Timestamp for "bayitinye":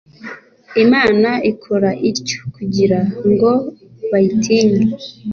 4.09-4.83